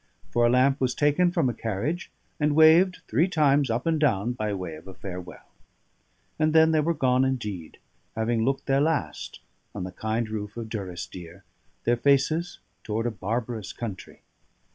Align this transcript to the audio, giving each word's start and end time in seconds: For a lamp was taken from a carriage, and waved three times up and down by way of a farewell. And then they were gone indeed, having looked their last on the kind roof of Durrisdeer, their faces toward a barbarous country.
For 0.31 0.47
a 0.47 0.49
lamp 0.49 0.81
was 0.81 0.95
taken 0.95 1.29
from 1.29 1.47
a 1.47 1.53
carriage, 1.53 2.09
and 2.39 2.55
waved 2.55 3.01
three 3.07 3.27
times 3.27 3.69
up 3.69 3.85
and 3.85 3.99
down 3.99 4.31
by 4.33 4.51
way 4.51 4.73
of 4.75 4.87
a 4.87 4.95
farewell. 4.95 5.45
And 6.39 6.53
then 6.53 6.71
they 6.71 6.79
were 6.79 6.95
gone 6.95 7.23
indeed, 7.23 7.77
having 8.15 8.43
looked 8.43 8.65
their 8.65 8.81
last 8.81 9.41
on 9.75 9.83
the 9.83 9.91
kind 9.91 10.27
roof 10.27 10.57
of 10.57 10.69
Durrisdeer, 10.69 11.43
their 11.83 11.97
faces 11.97 12.57
toward 12.83 13.05
a 13.05 13.11
barbarous 13.11 13.73
country. 13.73 14.21